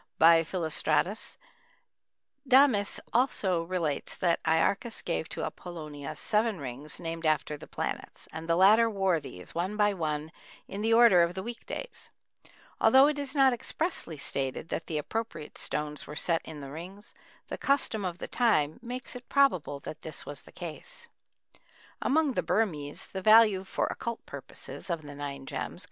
by 0.17 0.43
Philostratus: 0.43 1.37
"Damis 2.47 2.99
also 3.13 3.61
relates 3.61 4.15
that 4.15 4.41
Iarchas 4.43 5.03
gave 5.03 5.29
to 5.29 5.43
Apollonius 5.43 6.19
seven 6.19 6.57
rings 6.59 6.99
named 6.99 7.23
after 7.23 7.55
the 7.55 7.67
planets, 7.67 8.27
and 8.33 8.49
the 8.49 8.55
latter 8.55 8.89
wore 8.89 9.19
these, 9.19 9.53
one 9.53 9.77
by 9.77 9.93
one, 9.93 10.31
in 10.67 10.81
the 10.81 10.91
order 10.91 11.21
of 11.21 11.35
the 11.35 11.43
weekdays." 11.43 12.09
Although 12.79 13.05
it 13.07 13.19
is 13.19 13.35
not 13.35 13.53
expressly 13.53 14.17
stated 14.17 14.69
that 14.69 14.87
the 14.87 14.97
appropriate 14.97 15.55
stones 15.59 16.07
were 16.07 16.15
set 16.15 16.41
in 16.43 16.61
the 16.61 16.71
rings, 16.71 17.13
the 17.45 17.59
custom 17.59 18.03
of 18.03 18.17
the 18.17 18.27
time 18.27 18.79
makes 18.81 19.15
it 19.15 19.29
probable 19.29 19.79
that 19.81 20.01
this 20.01 20.25
was 20.25 20.41
the 20.41 20.51
case. 20.51 21.09
NINE 22.03 22.33
GEMS. 25.45 25.79